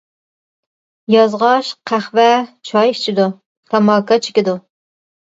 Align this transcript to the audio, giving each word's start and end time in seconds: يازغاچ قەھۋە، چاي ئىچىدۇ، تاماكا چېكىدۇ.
يازغاچ 1.15 1.67
قەھۋە، 1.91 2.25
چاي 2.69 2.93
ئىچىدۇ، 2.93 3.27
تاماكا 3.75 4.17
چېكىدۇ. 4.29 4.57